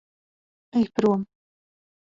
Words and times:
Ej 0.79 0.85
prom. 0.95 1.21